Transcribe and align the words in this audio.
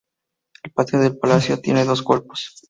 El 0.63 0.71
patio 0.71 0.97
del 0.99 1.19
Palacio 1.19 1.61
tiene 1.61 1.85
dos 1.85 2.01
cuerpos. 2.01 2.55